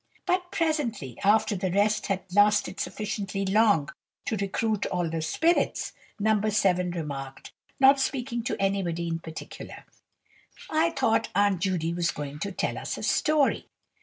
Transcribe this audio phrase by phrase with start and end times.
[0.25, 3.89] But presently, after the rest had lasted sufficiently long
[4.25, 6.41] to recruit all the spirits, No.
[6.49, 9.83] 7 remarked, not speaking to anybody in particular,
[10.71, 13.67] "I thought Aunt Judy was going to tell us a story."